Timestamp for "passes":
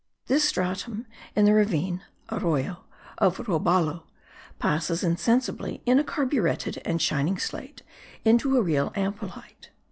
4.57-5.03